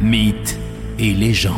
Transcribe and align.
mythes 0.00 0.58
et 0.98 1.14
légendes. 1.14 1.54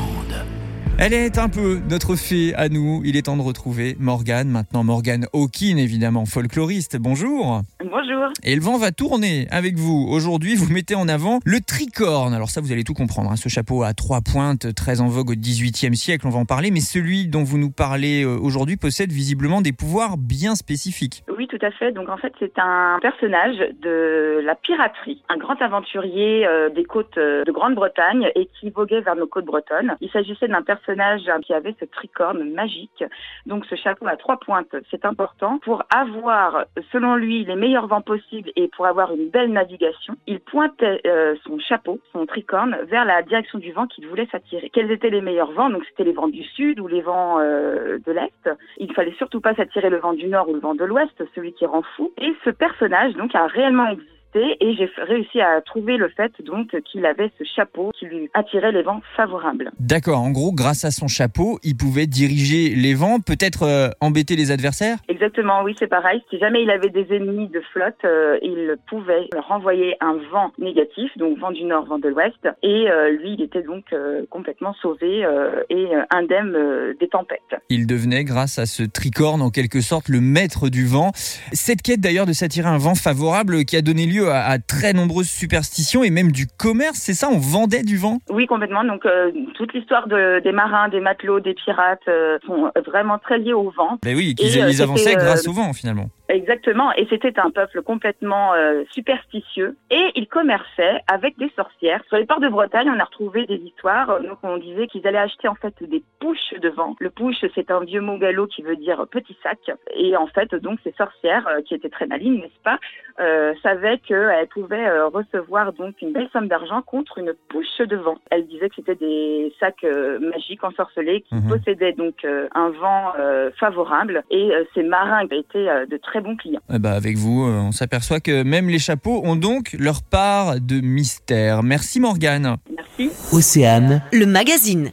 Elle 0.98 1.14
est 1.14 1.38
un 1.38 1.48
peu 1.48 1.80
notre 1.88 2.16
fée 2.16 2.54
à 2.54 2.68
nous. 2.68 3.02
Il 3.04 3.16
est 3.16 3.22
temps 3.22 3.36
de 3.36 3.42
retrouver 3.42 3.96
Morgane. 4.00 4.48
Maintenant, 4.48 4.82
Morgane 4.82 5.26
Hawkin, 5.32 5.76
évidemment, 5.76 6.26
folkloriste. 6.26 6.96
Bonjour. 6.96 7.62
Bonjour. 7.80 8.07
Et 8.42 8.54
le 8.54 8.60
vent 8.60 8.78
va 8.78 8.92
tourner 8.92 9.46
avec 9.50 9.76
vous. 9.76 10.06
Aujourd'hui, 10.10 10.54
vous 10.54 10.72
mettez 10.72 10.94
en 10.94 11.08
avant 11.08 11.40
le 11.44 11.60
tricorne. 11.60 12.34
Alors 12.34 12.50
ça, 12.50 12.60
vous 12.60 12.72
allez 12.72 12.84
tout 12.84 12.94
comprendre. 12.94 13.30
hein. 13.30 13.36
Ce 13.36 13.48
chapeau 13.48 13.82
à 13.82 13.92
trois 13.94 14.20
pointes, 14.20 14.74
très 14.74 15.00
en 15.00 15.08
vogue 15.08 15.30
au 15.30 15.34
XVIIIe 15.34 15.96
siècle, 15.96 16.26
on 16.26 16.30
va 16.30 16.38
en 16.38 16.44
parler. 16.44 16.70
Mais 16.70 16.80
celui 16.80 17.26
dont 17.28 17.42
vous 17.42 17.58
nous 17.58 17.70
parlez 17.70 18.24
euh, 18.24 18.38
aujourd'hui 18.40 18.76
possède 18.76 19.12
visiblement 19.12 19.60
des 19.60 19.72
pouvoirs 19.72 20.16
bien 20.16 20.54
spécifiques. 20.54 21.22
Oui, 21.36 21.46
tout 21.48 21.58
à 21.62 21.70
fait. 21.70 21.92
Donc 21.92 22.08
en 22.08 22.16
fait, 22.16 22.32
c'est 22.38 22.58
un 22.58 22.98
personnage 23.00 23.56
de 23.82 24.40
la 24.44 24.54
piraterie, 24.54 25.22
un 25.28 25.36
grand 25.36 25.60
aventurier 25.60 26.46
euh, 26.46 26.70
des 26.70 26.84
côtes 26.84 27.18
euh, 27.18 27.44
de 27.44 27.52
Grande-Bretagne 27.52 28.28
et 28.34 28.48
qui 28.58 28.70
voguait 28.70 29.00
vers 29.00 29.16
nos 29.16 29.26
côtes 29.26 29.44
bretonnes. 29.46 29.96
Il 30.00 30.10
s'agissait 30.10 30.48
d'un 30.48 30.62
personnage 30.62 31.22
qui 31.44 31.52
avait 31.52 31.74
ce 31.80 31.84
tricorne 31.84 32.50
magique. 32.52 33.04
Donc 33.46 33.64
ce 33.66 33.74
chapeau 33.74 34.06
à 34.06 34.16
trois 34.16 34.38
pointes, 34.38 34.74
c'est 34.90 35.04
important 35.04 35.58
pour 35.64 35.82
avoir, 35.94 36.64
selon 36.92 37.14
lui, 37.16 37.44
les 37.44 37.56
meilleurs 37.56 37.86
vents 37.86 37.97
possibles 38.00 38.50
et 38.56 38.68
pour 38.68 38.86
avoir 38.86 39.12
une 39.12 39.28
belle 39.28 39.52
navigation. 39.52 40.14
Il 40.26 40.40
pointait 40.40 41.00
euh, 41.06 41.36
son 41.46 41.58
chapeau, 41.58 42.00
son 42.12 42.26
tricorne, 42.26 42.76
vers 42.88 43.04
la 43.04 43.22
direction 43.22 43.58
du 43.58 43.72
vent 43.72 43.86
qu'il 43.86 44.06
voulait 44.06 44.28
s'attirer. 44.30 44.70
Quels 44.70 44.90
étaient 44.90 45.10
les 45.10 45.20
meilleurs 45.20 45.52
vents? 45.52 45.70
Donc 45.70 45.84
c'était 45.88 46.04
les 46.04 46.12
vents 46.12 46.28
du 46.28 46.42
sud 46.42 46.80
ou 46.80 46.88
les 46.88 47.02
vents 47.02 47.38
euh, 47.40 47.98
de 48.04 48.12
l'est. 48.12 48.50
Il 48.78 48.92
fallait 48.92 49.14
surtout 49.18 49.40
pas 49.40 49.54
s'attirer 49.54 49.90
le 49.90 49.98
vent 49.98 50.12
du 50.12 50.26
nord 50.26 50.48
ou 50.48 50.54
le 50.54 50.60
vent 50.60 50.74
de 50.74 50.84
l'ouest, 50.84 51.22
celui 51.34 51.52
qui 51.52 51.66
rend 51.66 51.82
fou. 51.96 52.12
Et 52.20 52.34
ce 52.44 52.50
personnage 52.50 53.14
donc 53.14 53.34
a 53.34 53.46
réellement 53.46 53.88
existé 53.88 54.17
et 54.34 54.74
j'ai 54.76 54.90
réussi 54.96 55.40
à 55.40 55.60
trouver 55.60 55.96
le 55.96 56.08
fait 56.08 56.32
donc 56.44 56.76
qu'il 56.82 57.06
avait 57.06 57.30
ce 57.38 57.44
chapeau 57.44 57.90
qui 57.98 58.06
lui 58.06 58.30
attirait 58.34 58.72
les 58.72 58.82
vents 58.82 59.00
favorables. 59.16 59.70
D'accord. 59.78 60.20
En 60.20 60.30
gros, 60.30 60.52
grâce 60.52 60.84
à 60.84 60.90
son 60.90 61.08
chapeau, 61.08 61.58
il 61.62 61.76
pouvait 61.76 62.06
diriger 62.06 62.74
les 62.74 62.94
vents, 62.94 63.20
peut-être 63.20 63.62
euh, 63.62 63.88
embêter 64.00 64.36
les 64.36 64.50
adversaires? 64.50 64.98
Exactement, 65.08 65.62
oui, 65.62 65.74
c'est 65.78 65.86
pareil. 65.86 66.22
Si 66.30 66.38
jamais 66.38 66.62
il 66.62 66.70
avait 66.70 66.90
des 66.90 67.06
ennemis 67.14 67.48
de 67.48 67.60
flotte, 67.72 67.94
euh, 68.04 68.38
il 68.42 68.76
pouvait 68.88 69.28
leur 69.32 69.46
renvoyer 69.46 69.96
un 70.00 70.16
vent 70.30 70.52
négatif, 70.58 71.10
donc 71.16 71.38
vent 71.38 71.50
du 71.50 71.64
nord, 71.64 71.86
vent 71.86 71.98
de 71.98 72.08
l'ouest, 72.08 72.48
et 72.62 72.90
euh, 72.90 73.10
lui, 73.10 73.34
il 73.34 73.42
était 73.42 73.62
donc 73.62 73.84
complètement 74.30 74.74
sauvé 74.82 75.24
et 75.70 75.86
indemne 76.10 76.94
des 76.98 77.08
tempêtes. 77.08 77.38
Il 77.68 77.86
devenait, 77.86 78.24
grâce 78.24 78.58
à 78.58 78.66
ce 78.66 78.82
tricorne, 78.82 79.42
en 79.42 79.50
quelque 79.50 79.80
sorte, 79.80 80.08
le 80.08 80.20
maître 80.20 80.68
du 80.68 80.86
vent. 80.86 81.12
Cette 81.52 81.82
quête 81.82 82.00
d'ailleurs 82.00 82.26
de 82.26 82.32
s'attirer 82.32 82.68
un 82.68 82.78
vent 82.78 82.94
favorable 82.94 83.64
qui 83.64 83.76
a 83.76 83.82
donné 83.82 84.06
lieu 84.06 84.17
à, 84.26 84.40
à 84.40 84.58
très 84.58 84.92
nombreuses 84.92 85.28
superstitions 85.28 86.02
et 86.02 86.10
même 86.10 86.32
du 86.32 86.46
commerce, 86.46 86.98
c'est 86.98 87.14
ça 87.14 87.28
On 87.30 87.38
vendait 87.38 87.82
du 87.82 87.96
vent? 87.96 88.18
Oui, 88.30 88.46
complètement. 88.46 88.84
Donc 88.84 89.06
euh, 89.06 89.30
toute 89.54 89.72
l'histoire 89.74 90.08
de, 90.08 90.40
des 90.42 90.52
marins, 90.52 90.88
des 90.88 91.00
matelots, 91.00 91.40
des 91.40 91.54
pirates 91.54 92.00
euh, 92.08 92.38
sont 92.46 92.70
vraiment 92.86 93.18
très 93.18 93.38
liées 93.38 93.52
au 93.52 93.70
vent. 93.70 93.98
Ben 94.02 94.16
oui, 94.16 94.34
Et, 94.38 94.62
euh, 94.62 94.68
ils 94.68 94.82
avançaient 94.82 95.16
grâce 95.16 95.46
au 95.46 95.52
vent 95.52 95.72
finalement. 95.72 96.08
Exactement, 96.28 96.92
et 96.92 97.06
c'était 97.08 97.38
un 97.40 97.50
peuple 97.50 97.80
complètement 97.82 98.52
euh, 98.52 98.84
superstitieux, 98.90 99.76
et 99.90 100.12
ils 100.14 100.28
commerçaient 100.28 101.00
avec 101.10 101.38
des 101.38 101.50
sorcières. 101.56 102.02
Sur 102.08 102.18
les 102.18 102.26
ports 102.26 102.40
de 102.40 102.48
Bretagne, 102.48 102.90
on 102.94 103.00
a 103.00 103.04
retrouvé 103.04 103.46
des 103.46 103.56
histoires, 103.56 104.20
donc 104.20 104.38
on 104.42 104.58
disait 104.58 104.88
qu'ils 104.88 105.06
allaient 105.06 105.16
acheter 105.18 105.48
en 105.48 105.54
fait 105.54 105.74
des 105.82 106.02
pouches 106.20 106.52
de 106.60 106.68
vent. 106.68 106.96
Le 107.00 107.08
pouche, 107.08 107.42
c'est 107.54 107.70
un 107.70 107.80
vieux 107.80 108.02
mot 108.02 108.18
gallo 108.18 108.46
qui 108.46 108.60
veut 108.60 108.76
dire 108.76 109.06
petit 109.10 109.36
sac, 109.42 109.58
et 109.94 110.16
en 110.16 110.26
fait, 110.26 110.54
donc 110.54 110.78
ces 110.84 110.92
sorcières, 110.92 111.48
euh, 111.48 111.62
qui 111.62 111.74
étaient 111.74 111.88
très 111.88 112.06
malines, 112.06 112.40
n'est-ce 112.40 112.62
pas, 112.62 112.78
euh, 113.20 113.54
savaient 113.62 113.98
qu'elles 113.98 114.48
pouvaient 114.48 114.86
euh, 114.86 115.08
recevoir 115.08 115.72
donc 115.72 116.00
une 116.02 116.12
belle 116.12 116.28
somme 116.32 116.48
d'argent 116.48 116.82
contre 116.82 117.18
une 117.18 117.32
pouche 117.48 117.78
de 117.78 117.96
vent. 117.96 118.18
Elles 118.30 118.46
disaient 118.46 118.68
que 118.68 118.76
c'était 118.76 118.94
des 118.94 119.52
sacs 119.58 119.82
euh, 119.84 120.18
magiques 120.20 120.62
ensorcelés 120.62 121.22
qui 121.22 121.34
Mhm. 121.34 121.48
possédaient 121.48 121.94
donc 121.94 122.24
un 122.54 122.70
vent 122.70 123.12
favorable, 123.56 124.22
et 124.30 124.50
ces 124.74 124.82
marins 124.82 125.26
étaient 125.30 125.86
de 125.86 125.96
très 125.96 126.17
bons 126.20 126.36
clients. 126.36 126.60
Eh 126.72 126.78
ben, 126.78 126.92
avec 126.92 127.16
vous, 127.16 127.44
euh, 127.44 127.60
on 127.60 127.72
s'aperçoit 127.72 128.20
que 128.20 128.42
même 128.42 128.68
les 128.68 128.78
chapeaux 128.78 129.20
ont 129.24 129.36
donc 129.36 129.74
leur 129.78 130.02
part 130.02 130.60
de 130.60 130.80
mystère. 130.80 131.62
Merci 131.62 132.00
Morgane. 132.00 132.56
Merci. 132.74 133.10
Océane, 133.32 134.02
Le 134.12 134.26
magazine. 134.26 134.92